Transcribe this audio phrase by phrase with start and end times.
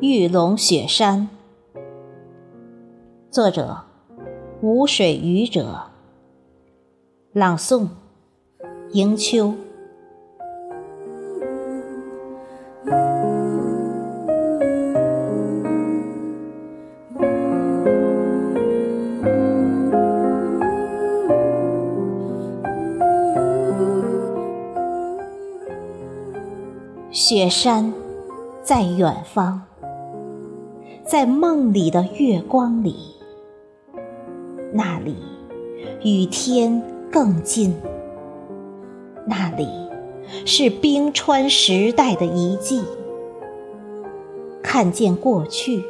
[0.00, 1.26] 玉龙雪山，
[3.30, 3.78] 作者：
[4.60, 5.84] 无水渔者，
[7.32, 7.88] 朗诵：
[8.92, 9.54] 迎秋。
[27.10, 27.94] 雪山
[28.62, 29.62] 在远方，
[31.06, 32.96] 在梦里的月光里，
[34.72, 35.14] 那里
[36.02, 36.82] 与天
[37.12, 37.72] 更近，
[39.24, 39.68] 那里
[40.44, 42.82] 是冰川时代的遗迹，
[44.64, 45.84] 看见过去，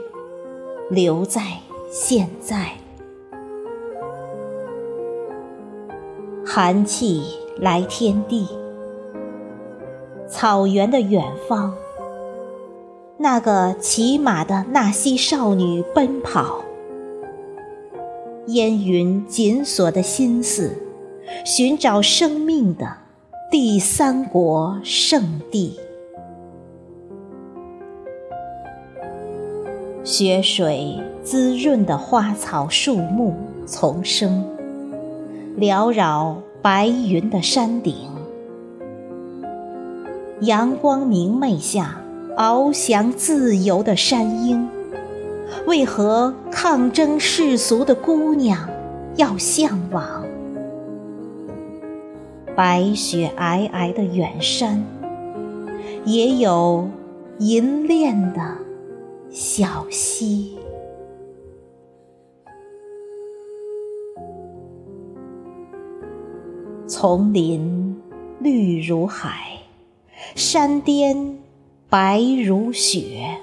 [0.90, 1.40] 留在
[1.90, 2.72] 现在，
[6.44, 7.22] 寒气
[7.58, 8.46] 来天地。
[10.28, 11.72] 草原的远方，
[13.18, 16.62] 那个骑马的纳西少女奔跑，
[18.48, 20.76] 烟云紧锁的心思，
[21.44, 22.86] 寻找生命的
[23.50, 25.80] 第三国圣地。
[30.04, 33.34] 雪水滋润的花草树木
[33.66, 34.44] 丛生，
[35.58, 37.94] 缭绕白云的山顶。
[40.42, 41.98] 阳光明媚下，
[42.36, 44.68] 翱翔自由的山鹰，
[45.66, 48.68] 为何抗争世俗的姑娘
[49.16, 50.22] 要向往？
[52.54, 54.84] 白雪皑皑的远山，
[56.04, 56.86] 也有
[57.38, 58.58] 银链的
[59.30, 60.58] 小溪。
[66.86, 67.98] 丛林
[68.40, 69.52] 绿如海。
[70.34, 71.38] 山巅
[71.98, 73.38] 白如雪，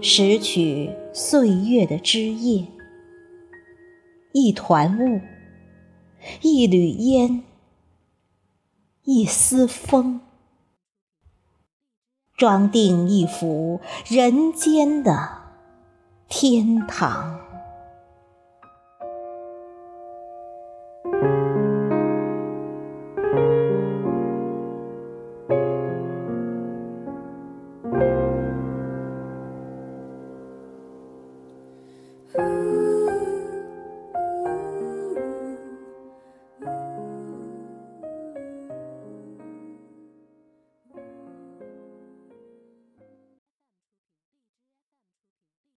[0.00, 2.66] 拾取岁月的枝叶，
[4.32, 5.20] 一团雾，
[6.42, 7.44] 一缕烟，
[9.04, 10.20] 一丝风，
[12.36, 15.42] 装订一幅人间的
[16.28, 17.49] 天堂。
[32.38, 32.59] you.